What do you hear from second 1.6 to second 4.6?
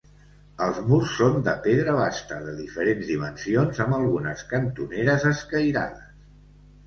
pedra basta de diferents dimensions, amb algunes